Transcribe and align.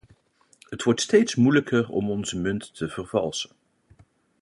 Het 0.69 0.83
wordt 0.83 1.01
steeds 1.01 1.35
moeilijker 1.35 1.89
om 1.89 2.09
onze 2.09 2.37
munt 2.39 2.75
te 2.75 2.89
vervalsen. 2.89 3.49